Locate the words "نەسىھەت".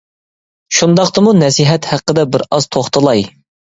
1.41-1.91